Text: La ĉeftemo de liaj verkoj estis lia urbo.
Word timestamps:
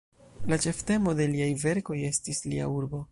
La 0.53 0.57
ĉeftemo 0.63 1.13
de 1.19 1.27
liaj 1.35 1.51
verkoj 1.67 1.99
estis 2.11 2.43
lia 2.51 2.75
urbo. 2.81 3.05